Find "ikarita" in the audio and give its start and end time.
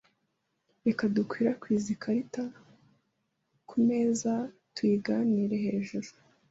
1.95-2.43